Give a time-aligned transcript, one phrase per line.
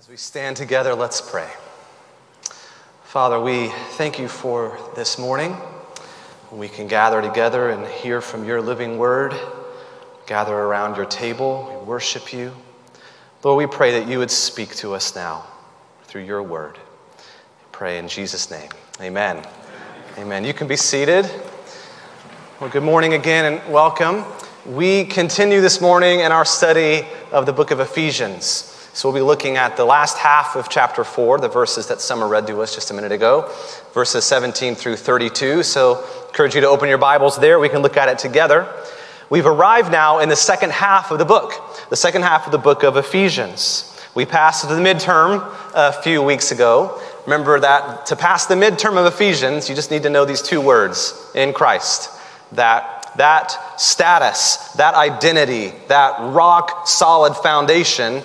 [0.00, 1.50] As we stand together, let's pray.
[3.04, 5.54] Father, we thank you for this morning.
[6.50, 9.34] We can gather together and hear from your living word,
[10.24, 12.56] gather around your table, we worship you.
[13.44, 15.44] Lord, we pray that you would speak to us now
[16.04, 16.78] through your word.
[16.78, 18.70] We pray in Jesus' name.
[19.02, 19.36] Amen.
[19.36, 19.48] Amen.
[20.16, 20.44] Amen.
[20.46, 21.30] You can be seated.
[22.58, 24.24] Well, good morning again and welcome.
[24.64, 28.79] We continue this morning in our study of the book of Ephesians.
[29.00, 32.28] So we'll be looking at the last half of chapter 4, the verses that Summer
[32.28, 33.50] read to us just a minute ago,
[33.94, 35.62] verses 17 through 32.
[35.62, 37.58] So I encourage you to open your Bibles there.
[37.58, 38.70] We can look at it together.
[39.30, 41.54] We've arrived now in the second half of the book,
[41.88, 43.98] the second half of the book of Ephesians.
[44.14, 47.00] We passed the midterm a few weeks ago.
[47.24, 50.60] Remember that to pass the midterm of Ephesians, you just need to know these two
[50.60, 52.10] words in Christ.
[52.52, 58.22] That that status, that identity, that rock solid foundation,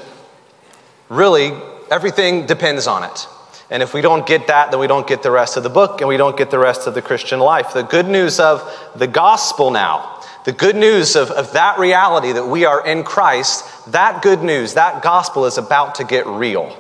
[1.16, 1.54] really
[1.90, 3.28] everything depends on it.
[3.70, 6.02] And if we don't get that, then we don't get the rest of the book
[6.02, 7.74] and we don't get the rest of the Christian life.
[7.74, 8.62] The good news of
[8.96, 13.66] the gospel now, the good news of, of that reality that we are in Christ,
[13.92, 16.78] that good news, that gospel is about to get real.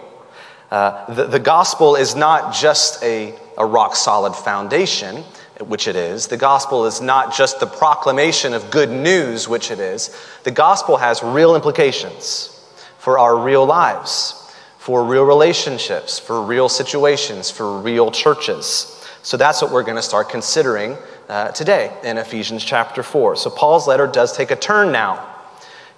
[0.70, 5.24] Uh, the, the gospel is not just a, a rock solid foundation,
[5.62, 6.28] which it is.
[6.28, 10.16] The gospel is not just the proclamation of good news, which it is.
[10.44, 12.55] The gospel has real implications
[13.06, 19.08] for our real lives, for real relationships, for real situations, for real churches.
[19.22, 20.98] So that's what we're going to start considering
[21.30, 23.36] uh, today in Ephesians chapter 4.
[23.36, 25.24] So Paul's letter does take a turn now.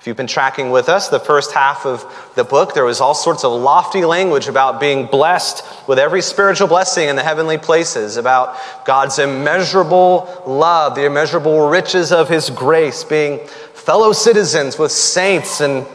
[0.02, 2.03] If you've been tracking with us, the first half of
[2.36, 6.67] the book, there was all sorts of lofty language about being blessed with every spiritual
[6.67, 13.05] blessing in the heavenly places, about God's immeasurable love, the immeasurable riches of His grace,
[13.05, 15.88] being fellow citizens with saints and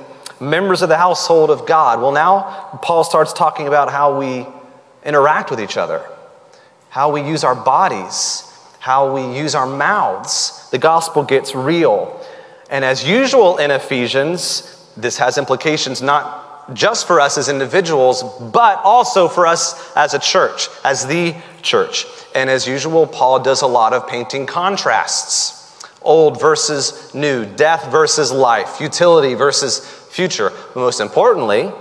[0.42, 2.00] members of the household of God.
[2.00, 4.46] Well, now Paul starts talking about how we
[5.04, 6.04] interact with each other,
[6.90, 8.48] how we use our bodies,
[8.80, 10.68] how we use our mouths.
[10.70, 12.20] The gospel gets real.
[12.70, 18.22] And as usual in Ephesians, this has implications not just for us as individuals,
[18.52, 22.06] but also for us as a church, as the church.
[22.34, 25.62] And as usual, Paul does a lot of painting contrasts
[26.04, 29.80] old versus new, death versus life, futility versus
[30.12, 30.50] future.
[30.74, 31.72] But most importantly,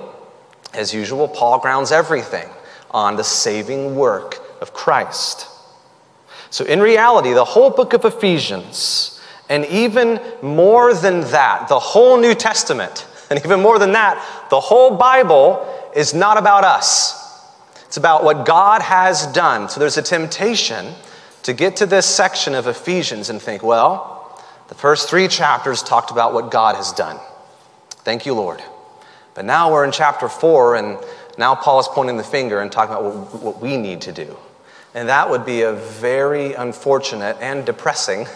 [0.74, 2.50] as usual, Paul grounds everything
[2.92, 5.48] on the saving work of Christ.
[6.50, 9.20] So, in reality, the whole book of Ephesians
[9.50, 14.60] and even more than that, the whole New Testament, and even more than that, the
[14.60, 17.20] whole Bible is not about us.
[17.86, 19.68] It's about what God has done.
[19.68, 20.94] So there's a temptation
[21.44, 26.12] to get to this section of Ephesians and think, well, the first three chapters talked
[26.12, 27.20] about what God has done.
[28.04, 28.64] Thank you, Lord.
[29.36, 30.98] But now we're in chapter four, and
[31.38, 34.38] now Paul is pointing the finger and talking about what, we need to do.
[34.94, 38.28] And that would be a very unfortunate and depressing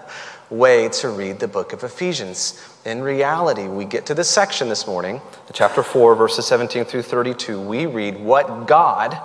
[0.50, 2.62] way to read the book of Ephesians.
[2.84, 5.20] In reality, we get to this section this morning,
[5.52, 7.60] chapter 4, verses 17 through 32.
[7.60, 9.18] We read what God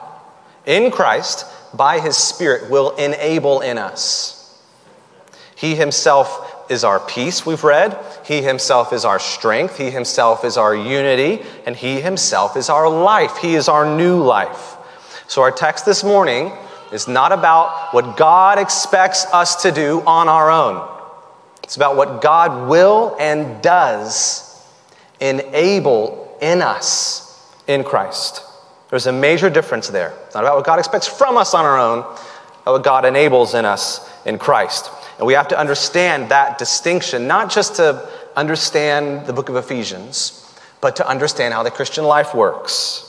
[0.65, 4.39] in Christ by his Spirit will enable in us.
[5.55, 7.97] He himself is our peace, we've read.
[8.23, 9.77] He himself is our strength.
[9.77, 11.43] He himself is our unity.
[11.65, 13.37] And he himself is our life.
[13.37, 14.77] He is our new life.
[15.27, 16.51] So, our text this morning
[16.91, 20.87] is not about what God expects us to do on our own.
[21.63, 24.45] It's about what God will and does
[25.19, 28.43] enable in us in Christ.
[28.89, 30.13] There's a major difference there.
[30.25, 32.01] It's not about what God expects from us on our own,
[32.65, 34.89] but what God enables in us in Christ.
[35.19, 40.49] And we have to understand that distinction, not just to understand the book of Ephesians,
[40.79, 43.05] but to understand how the Christian life works.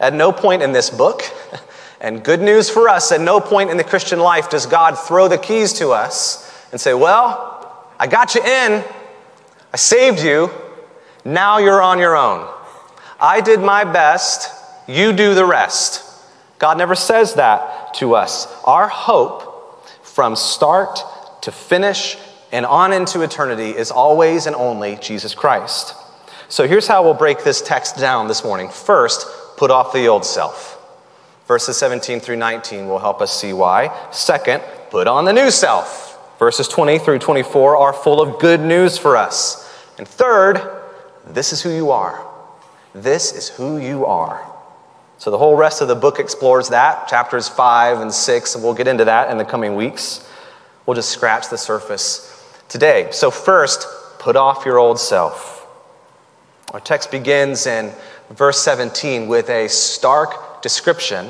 [0.00, 1.22] At no point in this book,
[2.00, 5.28] and good news for us, at no point in the Christian life does God throw
[5.28, 8.82] the keys to us and say, Well, I got you in,
[9.70, 10.50] I saved you,
[11.26, 12.50] now you're on your own.
[13.20, 14.50] I did my best,
[14.88, 16.06] you do the rest.
[16.58, 18.46] God never says that to us.
[18.64, 21.00] Our hope from start
[21.42, 22.16] to finish
[22.52, 25.94] and on into eternity is always and only Jesus Christ.
[26.48, 28.68] So here's how we'll break this text down this morning.
[28.70, 29.26] First,
[29.56, 30.76] put off the old self.
[31.46, 33.96] Verses 17 through 19 will help us see why.
[34.10, 36.38] Second, put on the new self.
[36.38, 39.68] Verses 20 through 24 are full of good news for us.
[39.98, 40.60] And third,
[41.26, 42.26] this is who you are.
[42.94, 44.46] This is who you are.
[45.18, 48.74] So the whole rest of the book explores that, chapters 5 and 6, and we'll
[48.74, 50.26] get into that in the coming weeks.
[50.90, 53.10] We'll just scratch the surface today.
[53.12, 53.86] So, first,
[54.18, 55.64] put off your old self.
[56.72, 57.92] Our text begins in
[58.30, 61.28] verse 17 with a stark description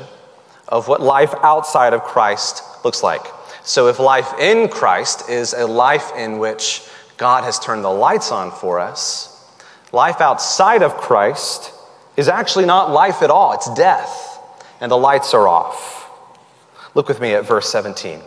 [0.67, 3.21] of what life outside of Christ looks like.
[3.63, 6.83] So, if life in Christ is a life in which
[7.17, 9.47] God has turned the lights on for us,
[9.91, 11.71] life outside of Christ
[12.17, 14.39] is actually not life at all, it's death,
[14.79, 16.09] and the lights are off.
[16.95, 18.21] Look with me at verse 17.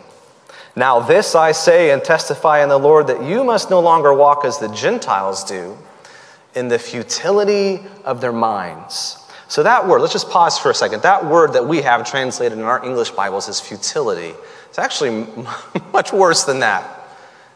[0.75, 4.43] Now, this I say and testify in the Lord that you must no longer walk
[4.43, 5.77] as the Gentiles do
[6.53, 9.17] in the futility of their minds.
[9.47, 11.03] So, that word, let's just pause for a second.
[11.03, 14.33] That word that we have translated in our English Bibles is futility.
[14.67, 15.27] It's actually
[15.93, 16.83] much worse than that.
[16.83, 16.91] It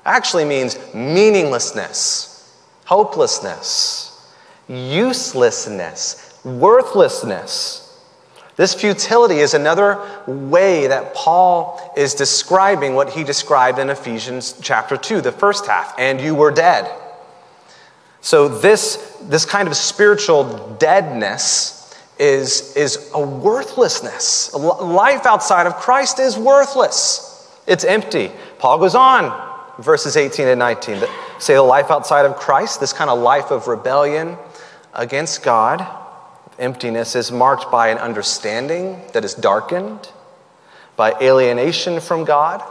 [0.06, 4.34] actually means meaninglessness, hopelessness,
[4.70, 7.89] uselessness, worthlessness.
[8.60, 14.98] This futility is another way that Paul is describing what he described in Ephesians chapter
[14.98, 16.94] 2, the first half, and you were dead.
[18.20, 24.54] So, this, this kind of spiritual deadness is, is a worthlessness.
[24.54, 28.30] Life outside of Christ is worthless, it's empty.
[28.58, 32.92] Paul goes on, verses 18 and 19, that say the life outside of Christ, this
[32.92, 34.36] kind of life of rebellion
[34.94, 35.88] against God
[36.60, 40.12] emptiness is marked by an understanding that is darkened,
[40.96, 42.64] by alienation from God,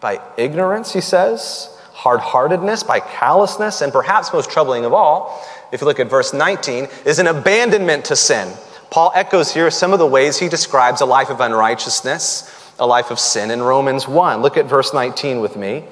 [0.00, 5.80] by ignorance, he says, hard heartedness, by callousness, and perhaps most troubling of all, if
[5.80, 8.52] you look at verse 19, is an abandonment to sin.
[8.90, 13.10] Paul echoes here some of the ways he describes a life of unrighteousness, a life
[13.10, 14.42] of sin in Romans 1.
[14.42, 15.84] Look at verse 19 with me.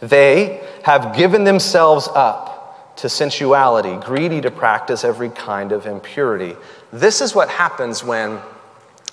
[0.00, 2.51] They have given themselves up
[2.96, 6.56] to sensuality, greedy to practice every kind of impurity.
[6.92, 8.38] This is what happens when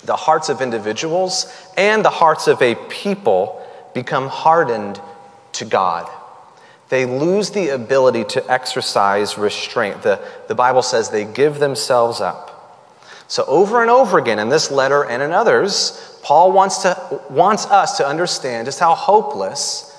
[0.04, 5.00] the hearts of individuals and the hearts of a people become hardened
[5.52, 6.10] to God.
[6.88, 10.02] They lose the ability to exercise restraint.
[10.02, 12.48] The, the Bible says they give themselves up.
[13.28, 17.64] So, over and over again in this letter and in others, Paul wants, to, wants
[17.66, 19.89] us to understand just how hopeless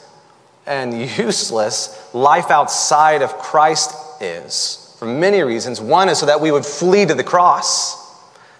[0.65, 5.81] and useless life outside of Christ is for many reasons.
[5.81, 7.99] One is so that we would flee to the cross.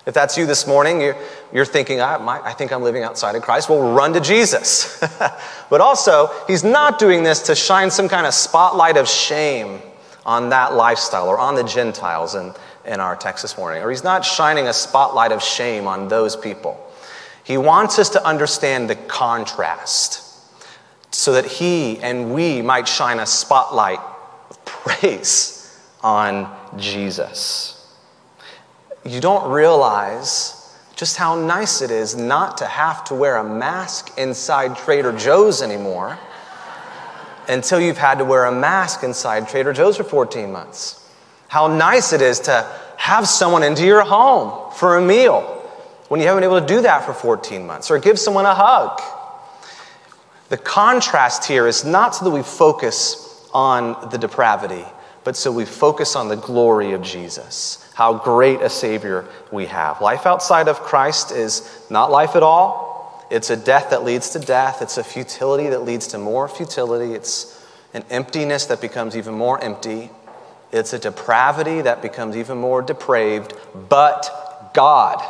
[0.07, 1.15] If that's you this morning, you're,
[1.53, 3.69] you're thinking, I, I think I'm living outside of Christ.
[3.69, 4.99] Well, run to Jesus.
[5.69, 9.79] but also, he's not doing this to shine some kind of spotlight of shame
[10.25, 12.51] on that lifestyle or on the Gentiles in,
[12.85, 13.83] in our text this morning.
[13.83, 16.83] Or he's not shining a spotlight of shame on those people.
[17.43, 20.30] He wants us to understand the contrast
[21.11, 23.99] so that he and we might shine a spotlight
[24.49, 27.77] of praise on Jesus.
[29.05, 30.57] You don't realize
[30.95, 35.61] just how nice it is not to have to wear a mask inside Trader Joe's
[35.61, 36.17] anymore
[37.47, 41.09] until you've had to wear a mask inside Trader Joe's for 14 months.
[41.47, 42.65] How nice it is to
[42.97, 45.41] have someone into your home for a meal
[46.07, 48.53] when you haven't been able to do that for 14 months, or give someone a
[48.53, 49.01] hug
[50.51, 54.83] the contrast here is not so that we focus on the depravity,
[55.23, 57.89] but so we focus on the glory of Jesus.
[57.93, 60.01] How great a Savior we have.
[60.01, 63.25] Life outside of Christ is not life at all.
[63.31, 64.81] It's a death that leads to death.
[64.81, 67.13] It's a futility that leads to more futility.
[67.13, 70.09] It's an emptiness that becomes even more empty.
[70.73, 73.53] It's a depravity that becomes even more depraved.
[73.87, 75.23] But God.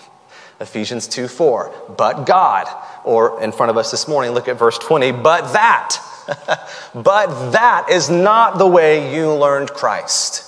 [0.60, 1.94] Ephesians 2 4.
[1.98, 2.68] But God
[3.04, 5.12] or in front of us this morning, look at verse 20.
[5.12, 5.96] But that,
[6.94, 10.46] but that is not the way you learned Christ.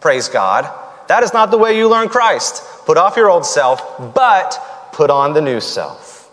[0.00, 0.68] Praise God.
[1.08, 2.62] That is not the way you learned Christ.
[2.86, 6.30] Put off your old self, but put on the new self.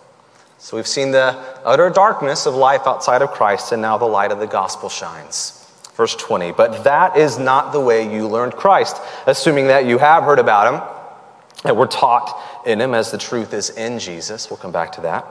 [0.58, 4.32] So we've seen the utter darkness of life outside of Christ, and now the light
[4.32, 5.54] of the gospel shines.
[5.96, 10.24] Verse 20, but that is not the way you learned Christ, assuming that you have
[10.24, 10.82] heard about him
[11.66, 14.50] and were taught in him as the truth is in Jesus.
[14.50, 15.26] We'll come back to that.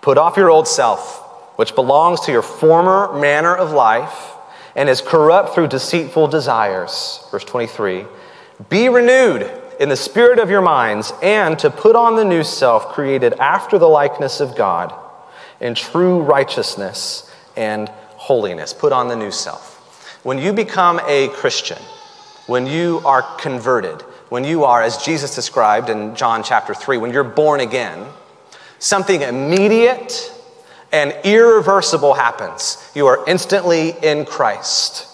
[0.00, 1.18] Put off your old self,
[1.56, 4.32] which belongs to your former manner of life
[4.76, 7.24] and is corrupt through deceitful desires.
[7.30, 8.06] Verse 23
[8.68, 9.50] Be renewed
[9.80, 13.78] in the spirit of your minds, and to put on the new self created after
[13.78, 14.92] the likeness of God
[15.60, 18.72] in true righteousness and holiness.
[18.72, 19.76] Put on the new self.
[20.24, 21.78] When you become a Christian,
[22.46, 27.12] when you are converted, when you are, as Jesus described in John chapter 3, when
[27.12, 28.06] you're born again,
[28.78, 30.32] Something immediate
[30.92, 32.90] and irreversible happens.
[32.94, 35.06] You are instantly in Christ.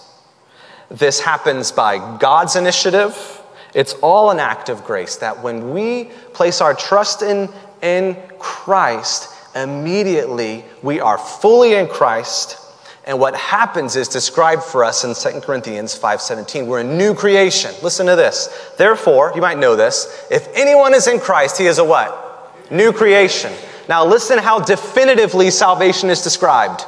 [0.89, 3.41] This happens by God's initiative.
[3.73, 7.49] It's all an act of grace that when we place our trust in,
[7.81, 12.65] in Christ, immediately we are fully in Christ
[13.07, 16.65] And what happens is described for us in 2 Corinthians 5:17.
[16.65, 17.71] We're a new creation.
[17.83, 18.49] Listen to this.
[18.77, 22.23] Therefore, you might know this, if anyone is in Christ, he is a what?
[22.71, 23.53] New creation.
[23.87, 26.85] Now listen how definitively salvation is described.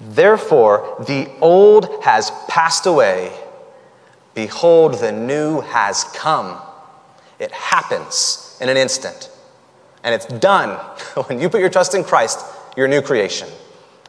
[0.00, 3.32] Therefore, the old has passed away.
[4.34, 6.60] Behold, the new has come.
[7.38, 9.30] It happens in an instant.
[10.02, 10.70] And it's done.
[11.26, 12.44] when you put your trust in Christ,
[12.76, 13.48] you're a new creation.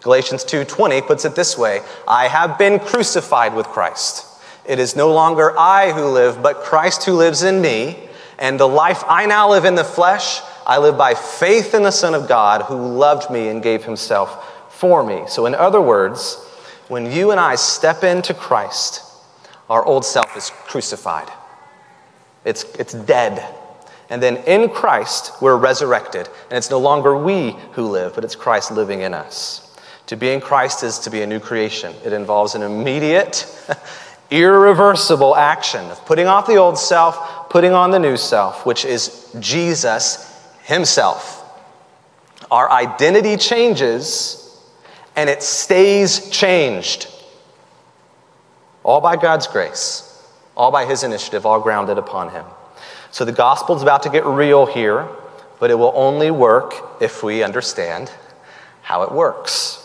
[0.01, 4.25] Galatians 2:20 puts it this way, I have been crucified with Christ.
[4.65, 8.10] It is no longer I who live, but Christ who lives in me,
[8.41, 11.91] and the life I now live in the flesh, I live by faith in the
[11.91, 15.24] Son of God who loved me and gave himself for me.
[15.27, 16.43] So in other words,
[16.88, 19.03] when you and I step into Christ,
[19.69, 21.29] our old self is crucified.
[22.43, 23.45] It's, it's dead.
[24.10, 26.27] And then in Christ, we're resurrected.
[26.50, 29.71] And it's no longer we who live, but it's Christ living in us.
[30.07, 31.93] To be in Christ is to be a new creation.
[32.03, 33.45] It involves an immediate,
[34.31, 39.35] irreversible action of putting off the old self, putting on the new self, which is
[39.39, 40.33] Jesus
[40.63, 41.38] Himself.
[42.50, 44.38] Our identity changes
[45.15, 47.07] and it stays changed.
[48.83, 50.07] All by God's grace,
[50.55, 52.45] all by His initiative, all grounded upon Him.
[53.11, 55.07] So the gospel is about to get real here,
[55.59, 58.09] but it will only work if we understand
[58.81, 59.77] how it works.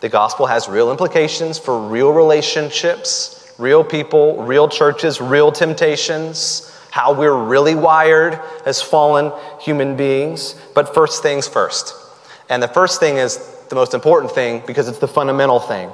[0.00, 7.14] The gospel has real implications for real relationships, real people, real churches, real temptations, how
[7.14, 10.54] we're really wired as fallen human beings.
[10.74, 11.94] But first things first.
[12.50, 13.38] And the first thing is
[13.70, 15.90] the most important thing because it's the fundamental thing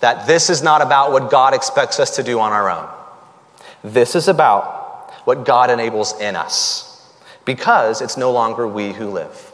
[0.00, 2.88] that this is not about what God expects us to do on our own.
[3.82, 7.12] This is about what God enables in us
[7.44, 9.52] because it's no longer we who live,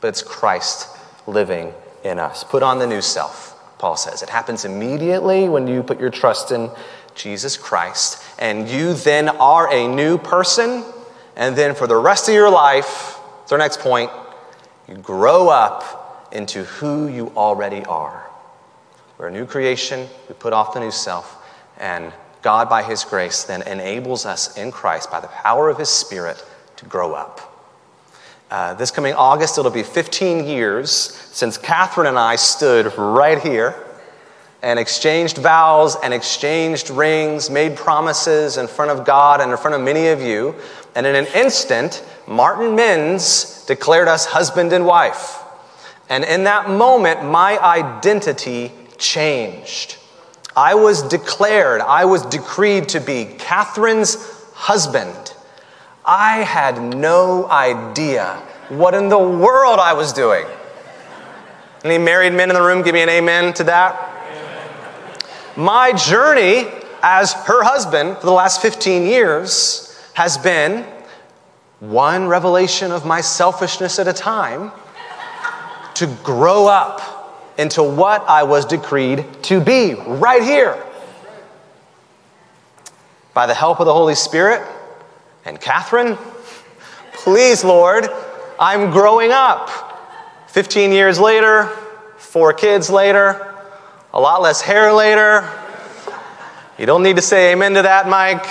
[0.00, 0.88] but it's Christ
[1.26, 1.72] living
[2.04, 2.44] in us.
[2.44, 3.53] Put on the new self,
[3.84, 4.22] Paul says.
[4.22, 6.70] It happens immediately when you put your trust in
[7.14, 10.82] Jesus Christ, and you then are a new person,
[11.36, 14.10] and then for the rest of your life, it's our next point,
[14.88, 18.24] you grow up into who you already are.
[19.18, 21.36] We're a new creation, we put off the new self,
[21.76, 22.10] and
[22.40, 26.42] God, by His grace, then enables us in Christ, by the power of His Spirit,
[26.76, 27.53] to grow up.
[28.54, 33.74] Uh, this coming August, it'll be 15 years since Catherine and I stood right here
[34.62, 39.74] and exchanged vows and exchanged rings, made promises in front of God and in front
[39.74, 40.54] of many of you.
[40.94, 45.42] And in an instant, Martin Mins declared us husband and wife.
[46.08, 49.96] And in that moment, my identity changed.
[50.56, 54.14] I was declared, I was decreed to be Catherine's
[54.52, 55.33] husband.
[56.04, 58.34] I had no idea
[58.68, 60.44] what in the world I was doing.
[61.82, 64.10] Any married men in the room give me an amen to that?
[65.56, 66.66] My journey
[67.02, 70.84] as her husband for the last 15 years has been
[71.80, 74.72] one revelation of my selfishness at a time
[75.94, 80.82] to grow up into what I was decreed to be right here.
[83.32, 84.66] By the help of the Holy Spirit,
[85.44, 86.16] and Catherine,
[87.12, 88.08] please, Lord,
[88.58, 89.70] I'm growing up.
[90.48, 91.66] 15 years later,
[92.16, 93.54] four kids later,
[94.12, 95.48] a lot less hair later.
[96.78, 98.46] You don't need to say amen to that, Mike.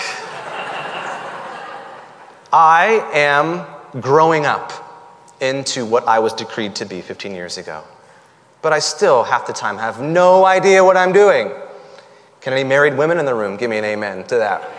[2.51, 3.65] I am
[4.01, 4.71] growing up
[5.41, 7.83] into what I was decreed to be 15 years ago.
[8.62, 11.51] But I still, half the time, have no idea what I'm doing.
[12.41, 14.69] Can any married women in the room give me an amen to that?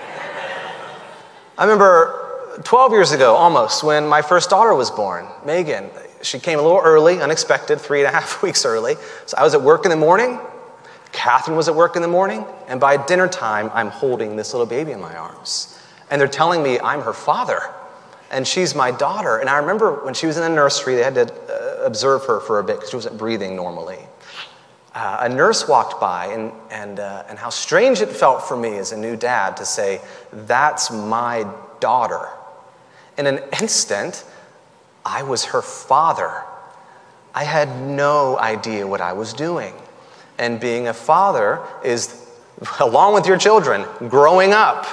[1.56, 5.88] I remember 12 years ago, almost, when my first daughter was born, Megan.
[6.22, 8.96] She came a little early, unexpected, three and a half weeks early.
[9.26, 10.40] So I was at work in the morning.
[11.12, 12.44] Catherine was at work in the morning.
[12.66, 15.78] And by dinner time, I'm holding this little baby in my arms.
[16.10, 17.60] And they're telling me I'm her father
[18.34, 19.38] and she's my daughter.
[19.38, 22.40] And I remember when she was in the nursery, they had to uh, observe her
[22.40, 23.98] for a bit because she wasn't breathing normally.
[24.94, 28.76] Uh, a nurse walked by, and, and, uh, and how strange it felt for me
[28.76, 30.00] as a new dad to say,
[30.32, 31.46] That's my
[31.80, 32.28] daughter.
[33.18, 34.24] In an instant,
[35.04, 36.42] I was her father.
[37.34, 39.74] I had no idea what I was doing.
[40.38, 42.28] And being a father is,
[42.80, 44.86] along with your children, growing up.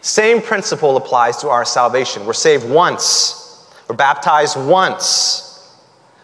[0.00, 2.26] Same principle applies to our salvation.
[2.26, 5.49] We're saved once, we're baptized once.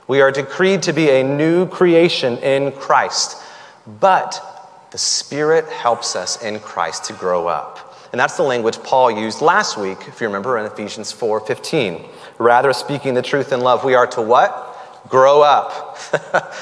[0.09, 3.43] We are decreed to be a new creation in Christ.
[3.87, 4.43] But
[4.91, 7.95] the Spirit helps us in Christ to grow up.
[8.13, 12.05] And that's the language Paul used last week, if you remember, in Ephesians 4 15.
[12.39, 14.77] Rather, speaking the truth in love, we are to what?
[15.09, 15.99] grow up.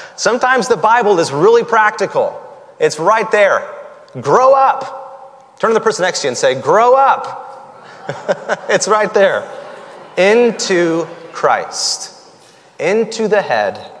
[0.15, 2.41] Sometimes the Bible is really practical.
[2.79, 3.73] It's right there.
[4.19, 5.59] Grow up.
[5.59, 7.41] Turn to the person next to you and say, Grow up.
[8.69, 9.49] it's right there.
[10.17, 12.14] Into Christ.
[12.79, 13.91] Into the head,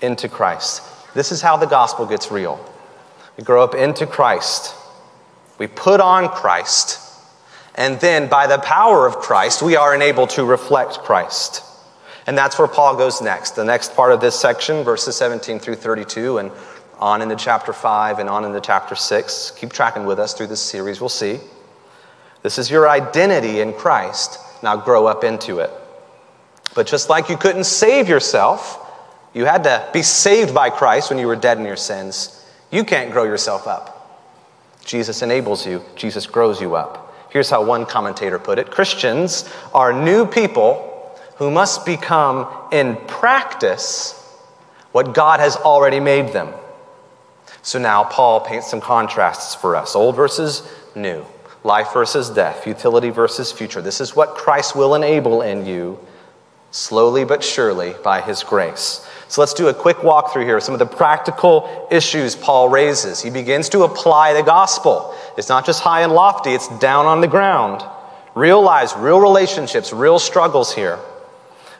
[0.00, 0.82] into Christ.
[1.14, 2.64] This is how the gospel gets real.
[3.36, 4.74] We grow up into Christ.
[5.58, 6.98] We put on Christ.
[7.74, 11.62] And then, by the power of Christ, we are enabled to reflect Christ.
[12.26, 13.52] And that's where Paul goes next.
[13.52, 16.50] The next part of this section, verses 17 through 32, and
[16.98, 19.52] on into chapter 5 and on into chapter 6.
[19.52, 21.40] Keep tracking with us through this series, we'll see.
[22.42, 24.38] This is your identity in Christ.
[24.62, 25.70] Now grow up into it.
[26.74, 28.78] But just like you couldn't save yourself,
[29.34, 32.44] you had to be saved by Christ when you were dead in your sins.
[32.70, 33.98] You can't grow yourself up.
[34.84, 37.14] Jesus enables you, Jesus grows you up.
[37.30, 40.88] Here's how one commentator put it Christians are new people
[41.36, 44.18] who must become in practice
[44.92, 46.52] what God has already made them.
[47.62, 51.24] So now Paul paints some contrasts for us old versus new,
[51.64, 53.80] life versus death, futility versus future.
[53.80, 55.98] This is what Christ will enable in you
[56.72, 59.06] slowly but surely by his grace.
[59.28, 60.60] So let's do a quick walk through here.
[60.60, 63.22] Some of the practical issues Paul raises.
[63.22, 65.14] He begins to apply the gospel.
[65.38, 67.82] It's not just high and lofty, it's down on the ground.
[68.34, 70.98] Real lives, real relationships, real struggles here.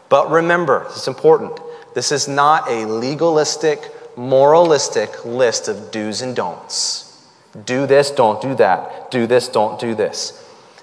[0.09, 1.59] But remember, this is important.
[1.95, 7.27] This is not a legalistic, moralistic list of do's and don'ts.
[7.65, 9.11] Do this, don't do that.
[9.11, 10.39] Do this, don't do this.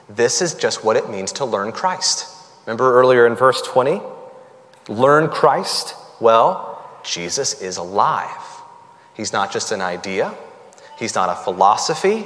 [0.07, 2.27] This is just what it means to learn Christ.
[2.69, 3.99] Remember earlier in verse 20?
[4.89, 5.95] Learn Christ.
[6.19, 8.29] Well, Jesus is alive.
[9.15, 10.35] He's not just an idea,
[10.99, 12.25] He's not a philosophy,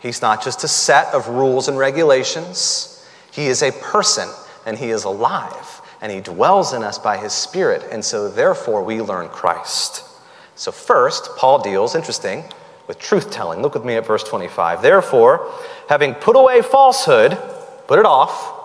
[0.00, 3.08] He's not just a set of rules and regulations.
[3.32, 4.28] He is a person
[4.66, 7.82] and He is alive and He dwells in us by His Spirit.
[7.90, 10.04] And so, therefore, we learn Christ.
[10.56, 12.44] So, first, Paul deals, interesting,
[12.86, 13.62] with truth telling.
[13.62, 14.82] Look with me at verse 25.
[14.82, 15.50] Therefore,
[15.88, 17.38] having put away falsehood,
[17.86, 18.56] put it off,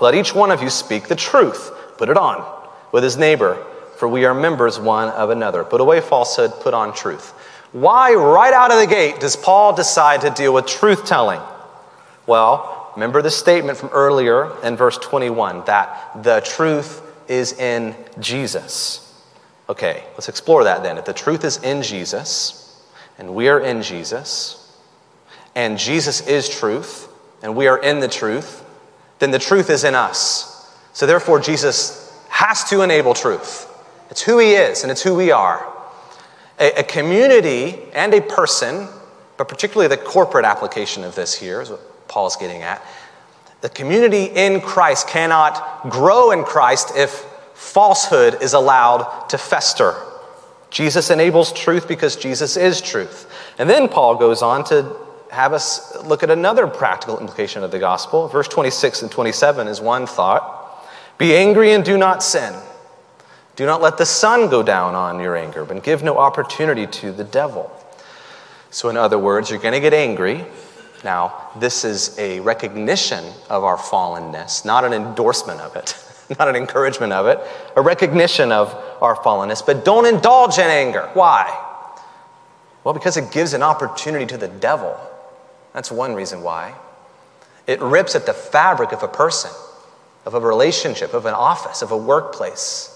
[0.00, 2.44] let each one of you speak the truth, put it on
[2.92, 3.64] with his neighbor,
[3.96, 5.64] for we are members one of another.
[5.64, 7.30] Put away falsehood, put on truth.
[7.72, 11.40] Why, right out of the gate, does Paul decide to deal with truth telling?
[12.26, 19.02] Well, remember the statement from earlier in verse 21 that the truth is in Jesus.
[19.68, 20.96] Okay, let's explore that then.
[20.96, 22.82] If the truth is in Jesus,
[23.18, 24.76] and we are in Jesus,
[25.54, 27.08] and Jesus is truth,
[27.42, 28.64] and we are in the truth,
[29.18, 30.52] then the truth is in us.
[30.92, 33.72] So therefore, Jesus has to enable truth.
[34.10, 35.72] It's who he is and it's who we are.
[36.58, 38.88] A, a, community and a person,
[39.36, 42.82] but particularly the corporate application of this here is what Paul's getting at.
[43.60, 49.94] The community in Christ cannot grow in Christ if falsehood is allowed to fester.
[50.70, 53.30] Jesus enables truth because Jesus is truth.
[53.58, 54.96] And then Paul goes on to
[55.30, 58.28] have us look at another practical implication of the gospel.
[58.28, 60.86] Verse 26 and 27 is one thought.
[61.18, 62.54] Be angry and do not sin.
[63.56, 67.10] Do not let the sun go down on your anger, but give no opportunity to
[67.10, 67.72] the devil.
[68.70, 70.44] So, in other words, you're going to get angry.
[71.02, 75.96] Now, this is a recognition of our fallenness, not an endorsement of it,
[76.38, 77.40] not an encouragement of it,
[77.76, 79.64] a recognition of our fallenness.
[79.64, 81.08] But don't indulge in anger.
[81.14, 81.62] Why?
[82.84, 84.98] Well, because it gives an opportunity to the devil.
[85.76, 86.74] That's one reason why.
[87.68, 89.52] It rips at the fabric of a person
[90.26, 92.92] of a relationship, of an office, of a workplace.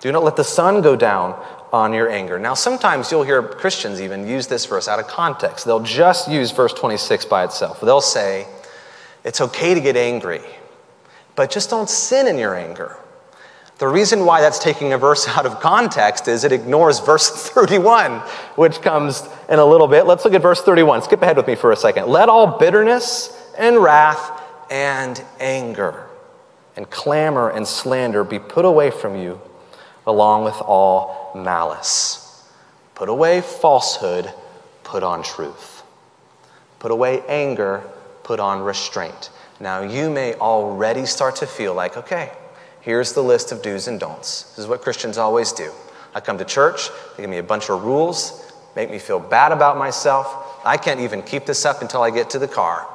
[0.00, 2.38] Do not let the sun go down on your anger.
[2.38, 5.64] Now, sometimes you'll hear Christians even use this verse out of context.
[5.64, 7.80] They'll just use verse 26 by itself.
[7.80, 8.46] They'll say,
[9.24, 10.42] it's okay to get angry,
[11.34, 12.96] but just don't sin in your anger.
[13.78, 18.20] The reason why that's taking a verse out of context is it ignores verse 31,
[18.56, 20.06] which comes in a little bit.
[20.06, 21.02] Let's look at verse 31.
[21.02, 22.08] Skip ahead with me for a second.
[22.08, 26.08] Let all bitterness and wrath and anger
[26.76, 29.40] and clamor and slander be put away from you,
[30.06, 32.46] along with all malice.
[32.94, 34.32] Put away falsehood,
[34.84, 35.82] put on truth.
[36.78, 37.82] Put away anger,
[38.22, 39.30] put on restraint.
[39.58, 42.30] Now, you may already start to feel like, okay,
[42.88, 44.44] here's the list of do's and don'ts.
[44.44, 45.70] This is what Christians always do.
[46.14, 49.52] I come to church, they give me a bunch of rules, make me feel bad
[49.52, 50.58] about myself.
[50.64, 52.88] I can't even keep this up until I get to the car.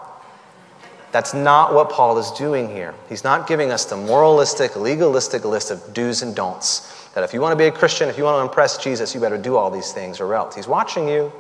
[1.12, 2.96] That's not what Paul is doing here.
[3.08, 7.12] He's not giving us the moralistic, legalistic list of do's and don'ts.
[7.14, 9.22] That if you want to be a Christian, if you want to impress Jesus, you
[9.22, 10.56] better do all these things or else.
[10.56, 11.32] He's watching you.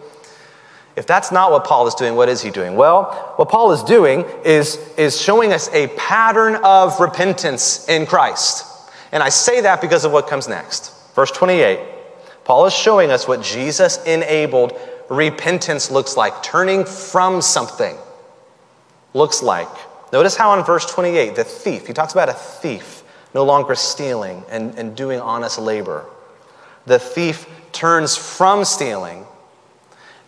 [0.95, 2.75] If that's not what Paul is doing, what is he doing?
[2.75, 8.65] Well, what Paul is doing is, is showing us a pattern of repentance in Christ.
[9.11, 10.93] And I say that because of what comes next.
[11.15, 11.79] Verse 28.
[12.43, 14.77] Paul is showing us what Jesus enabled
[15.09, 17.95] repentance looks like, turning from something
[19.13, 19.69] looks like.
[20.11, 23.03] Notice how in verse 28, the thief, he talks about a thief
[23.33, 26.05] no longer stealing and, and doing honest labor.
[26.85, 29.25] The thief turns from stealing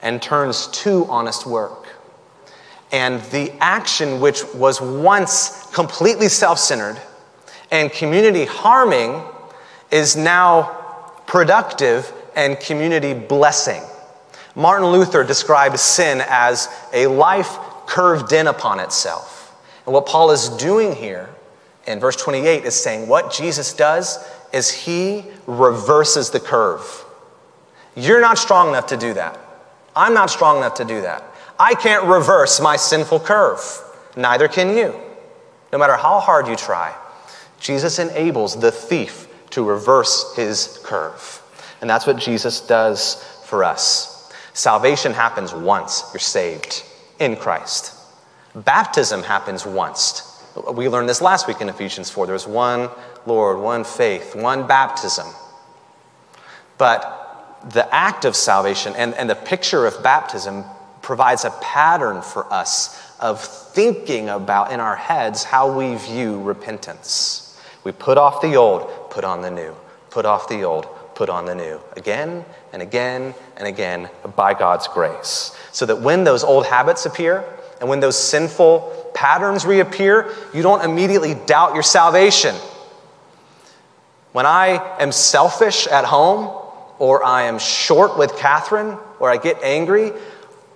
[0.05, 1.87] and turns to honest work.
[2.91, 7.01] And the action, which was once completely self centered
[7.71, 9.23] and community harming,
[9.91, 10.63] is now
[11.25, 13.81] productive and community blessing.
[14.55, 19.57] Martin Luther described sin as a life curved in upon itself.
[19.85, 21.29] And what Paul is doing here
[21.87, 27.03] in verse 28 is saying what Jesus does is he reverses the curve.
[27.95, 29.39] You're not strong enough to do that.
[29.95, 31.23] I'm not strong enough to do that.
[31.59, 33.61] I can't reverse my sinful curve.
[34.15, 34.93] Neither can you.
[35.71, 36.95] No matter how hard you try,
[37.59, 41.41] Jesus enables the thief to reverse his curve.
[41.81, 44.31] And that's what Jesus does for us.
[44.53, 46.83] Salvation happens once, you're saved
[47.19, 47.93] in Christ.
[48.55, 50.43] Baptism happens once.
[50.71, 52.27] We learned this last week in Ephesians 4.
[52.27, 52.89] There's one
[53.25, 55.27] Lord, one faith, one baptism.
[56.77, 57.24] But
[57.69, 60.63] the act of salvation and, and the picture of baptism
[61.01, 67.59] provides a pattern for us of thinking about in our heads how we view repentance.
[67.83, 69.75] We put off the old, put on the new.
[70.09, 71.79] Put off the old, put on the new.
[71.95, 75.55] Again and again and again by God's grace.
[75.71, 77.43] So that when those old habits appear
[77.79, 82.55] and when those sinful patterns reappear, you don't immediately doubt your salvation.
[84.31, 86.64] When I am selfish at home,
[86.99, 90.11] or I am short with Catherine, or I get angry,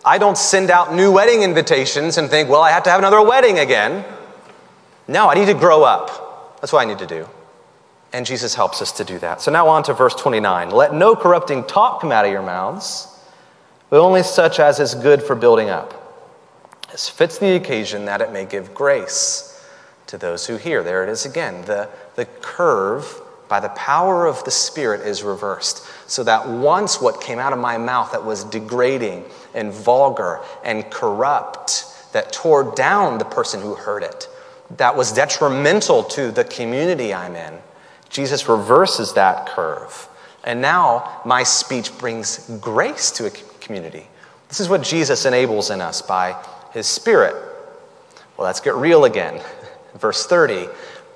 [0.04, 3.22] I don't send out new wedding invitations and think, well, I have to have another
[3.22, 4.06] wedding again.
[5.08, 6.60] No, I need to grow up.
[6.62, 7.28] That's what I need to do.
[8.14, 9.42] And Jesus helps us to do that.
[9.42, 10.72] So now on to verse 29.
[10.72, 13.08] Let no corrupting talk come out of your mouths,
[13.90, 15.94] but only such as is good for building up,
[16.92, 19.64] as fits the occasion that it may give grace
[20.08, 20.82] to those who hear.
[20.82, 21.64] There it is again.
[21.66, 25.86] The, the curve by the power of the Spirit is reversed.
[26.10, 30.90] So that once what came out of my mouth that was degrading and vulgar and
[30.90, 34.28] corrupt, that tore down the person who heard it,
[34.78, 37.60] that was detrimental to the community I'm in,
[38.10, 40.10] Jesus reverses that curve.
[40.44, 43.30] And now my speech brings grace to a
[43.62, 44.08] community.
[44.48, 46.36] This is what Jesus enables in us by
[46.74, 47.36] his Spirit.
[48.36, 49.42] Well, let's get real again.
[49.96, 50.68] Verse 30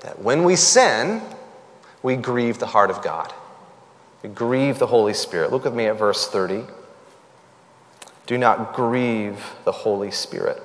[0.02, 1.20] that when we sin,
[2.02, 3.32] we grieve the heart of God.
[4.28, 5.52] Grieve the Holy Spirit.
[5.52, 6.64] Look with me at verse 30.
[8.26, 10.62] Do not grieve the Holy Spirit.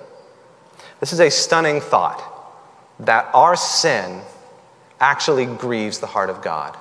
[1.00, 2.24] This is a stunning thought
[3.00, 4.22] that our sin
[5.00, 6.76] actually grieves the heart of God.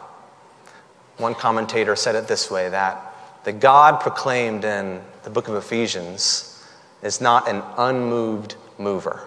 [1.17, 3.15] One commentator said it this way that
[3.45, 6.65] the God proclaimed in the book of Ephesians
[7.03, 9.27] is not an unmoved mover.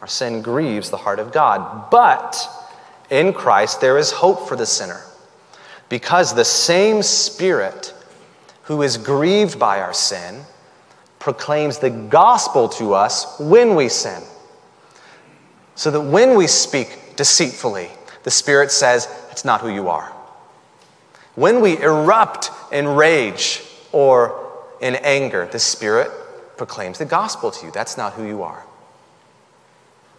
[0.00, 2.36] Our sin grieves the heart of God, but
[3.10, 5.00] in Christ, there is hope for the sinner
[5.88, 7.94] because the same Spirit
[8.64, 10.42] who is grieved by our sin
[11.18, 14.22] proclaims the gospel to us when we sin.
[15.74, 17.90] So that when we speak deceitfully,
[18.24, 20.12] the Spirit says, It's not who you are.
[21.34, 26.10] When we erupt in rage or in anger, the Spirit
[26.56, 27.72] proclaims the gospel to you.
[27.72, 28.64] That's not who you are.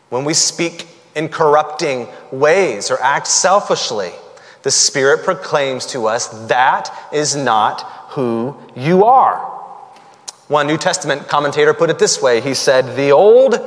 [0.09, 4.11] When we speak in corrupting ways or act selfishly,
[4.69, 9.39] the Spirit proclaims to us that is not who you are.
[10.47, 13.59] One New Testament commentator put it this way He said, The old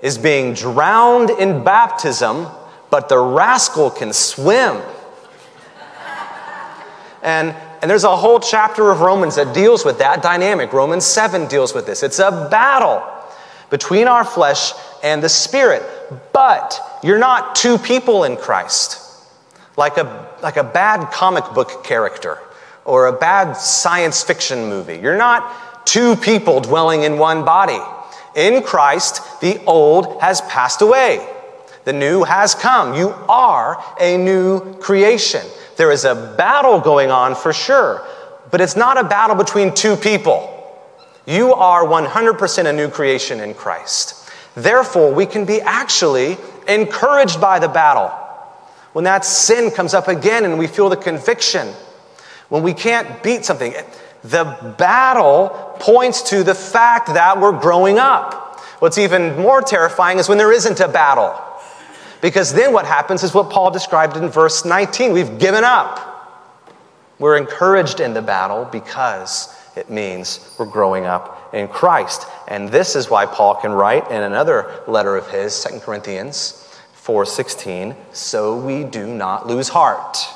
[0.00, 2.46] is being drowned in baptism,
[2.88, 4.80] but the rascal can swim.
[7.20, 7.48] And,
[7.82, 10.72] and there's a whole chapter of Romans that deals with that dynamic.
[10.72, 12.04] Romans 7 deals with this.
[12.04, 13.02] It's a battle
[13.70, 15.82] between our flesh and the Spirit.
[16.32, 19.00] But you're not two people in Christ,
[19.76, 22.38] like a, like a bad comic book character
[22.84, 24.98] or a bad science fiction movie.
[24.98, 27.80] You're not two people dwelling in one body.
[28.36, 31.26] In Christ, the old has passed away.
[31.84, 32.94] The new has come.
[32.94, 35.42] You are a new creation.
[35.76, 38.06] There is a battle going on for sure,
[38.50, 40.50] but it's not a battle between two people.
[41.26, 44.30] You are 100% a new creation in Christ.
[44.54, 46.36] Therefore, we can be actually
[46.68, 48.12] encouraged by the battle.
[48.94, 51.66] When that sin comes up again and we feel the conviction,
[52.48, 53.74] when we can't beat something,
[54.22, 55.48] the battle
[55.80, 58.60] points to the fact that we're growing up.
[58.78, 61.34] What's even more terrifying is when there isn't a battle.
[62.20, 66.70] Because then what happens is what Paul described in verse 19 we've given up.
[67.18, 72.28] We're encouraged in the battle because it means we're growing up in Christ.
[72.46, 76.60] And this is why Paul can write in another letter of his, 2 Corinthians
[77.04, 80.26] 4:16, so we do not lose heart.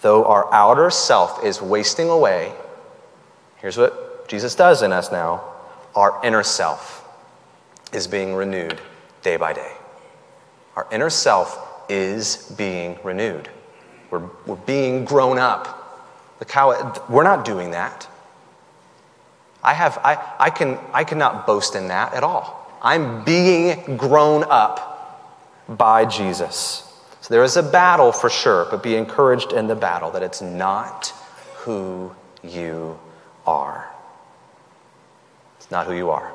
[0.00, 2.54] Though our outer self is wasting away,
[3.56, 5.42] here's what Jesus does in us now.
[5.94, 7.06] Our inner self
[7.92, 8.80] is being renewed
[9.22, 9.72] day by day.
[10.74, 11.58] Our inner self
[11.90, 13.50] is being renewed.
[14.10, 16.08] We're, we're being grown up.
[16.40, 18.08] Look how we're not doing that.
[19.62, 22.78] I, have, I, I, can, I cannot boast in that at all.
[22.82, 24.93] I'm being grown up
[25.68, 26.90] by Jesus.
[27.20, 30.42] So there is a battle for sure, but be encouraged in the battle that it's
[30.42, 31.08] not
[31.56, 32.98] who you
[33.46, 33.88] are.
[35.56, 36.30] It's not who you are.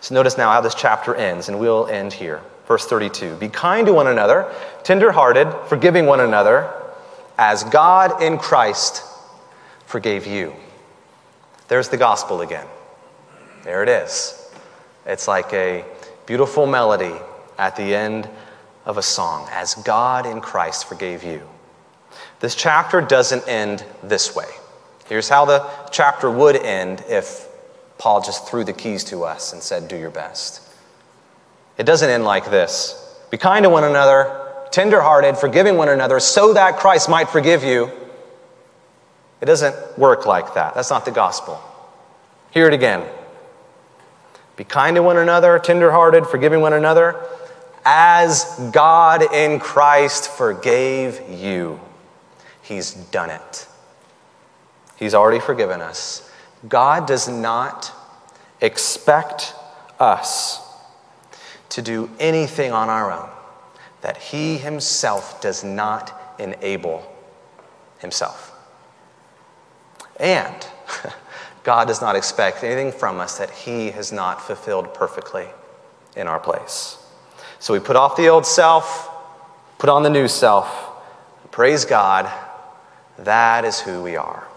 [0.00, 2.40] So notice now how this chapter ends, and we'll end here.
[2.66, 6.72] Verse 32 Be kind to one another, tenderhearted, forgiving one another,
[7.38, 9.04] as God in Christ
[9.86, 10.54] forgave you.
[11.68, 12.66] There's the gospel again.
[13.62, 14.50] There it is.
[15.06, 15.84] It's like a
[16.26, 17.14] beautiful melody
[17.58, 18.28] at the end
[18.84, 21.42] of a song, as God in Christ forgave you.
[22.40, 24.48] This chapter doesn't end this way.
[25.06, 27.48] Here's how the chapter would end if
[27.98, 30.60] Paul just threw the keys to us and said, Do your best.
[31.78, 36.52] It doesn't end like this Be kind to one another, tenderhearted, forgiving one another, so
[36.54, 37.90] that Christ might forgive you.
[39.40, 40.74] It doesn't work like that.
[40.74, 41.60] That's not the gospel.
[42.52, 43.06] Hear it again.
[44.56, 47.26] Be kind to one another, tenderhearted, forgiving one another,
[47.84, 51.80] as God in Christ forgave you.
[52.62, 53.66] He's done it.
[54.96, 56.30] He's already forgiven us.
[56.68, 57.92] God does not
[58.60, 59.54] expect
[59.98, 60.60] us
[61.70, 63.28] to do anything on our own
[64.02, 67.10] that He Himself does not enable
[67.98, 68.52] Himself.
[70.20, 70.66] And
[71.62, 75.46] God does not expect anything from us that He has not fulfilled perfectly
[76.14, 76.98] in our place.
[77.62, 79.08] So we put off the old self,
[79.78, 80.68] put on the new self.
[81.52, 82.28] Praise God,
[83.20, 84.48] that is who we are.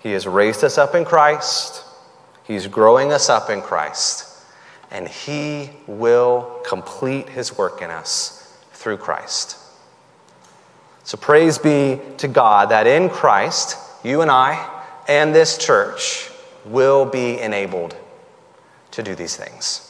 [0.00, 1.82] He has raised us up in Christ,
[2.44, 4.44] He's growing us up in Christ,
[4.90, 9.56] and He will complete His work in us through Christ.
[11.04, 16.30] So praise be to God that in Christ, you and I and this church
[16.66, 17.96] will be enabled
[18.90, 19.89] to do these things.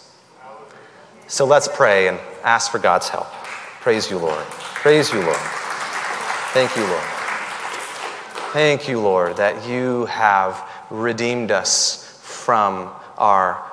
[1.31, 3.29] So let's pray and ask for God's help.
[3.83, 4.45] Praise you, Lord.
[4.47, 5.37] Praise you, Lord.
[6.53, 7.05] Thank you, Lord.
[8.53, 13.65] Thank you, Lord, that you have redeemed us from our,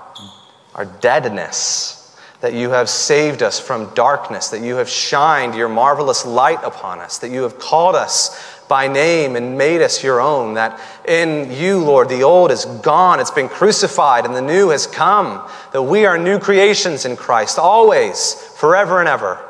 [0.76, 1.98] our deadness
[2.42, 7.00] that you have saved us from darkness, that you have shined your marvelous light upon
[7.00, 10.56] us, that you have called us by name and made us your own.
[10.56, 14.88] That in you, Lord, the old is gone, it's been crucified, and the new has
[14.88, 15.50] come.
[15.74, 19.44] That we are new creations in Christ, always, forever and ever.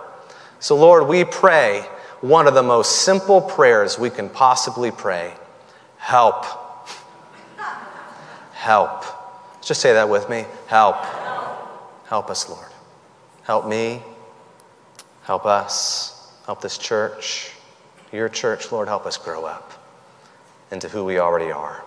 [0.59, 1.81] So, Lord, we pray
[2.21, 5.33] one of the most simple prayers we can possibly pray
[5.97, 6.45] help.
[8.53, 9.03] Help.
[9.61, 10.45] Just say that with me.
[10.67, 10.95] Help.
[12.05, 12.67] Help us, Lord.
[13.43, 14.01] Help me.
[15.23, 16.31] Help us.
[16.45, 17.51] Help this church.
[18.11, 19.73] Your church, Lord, help us grow up
[20.71, 21.83] into who we already are.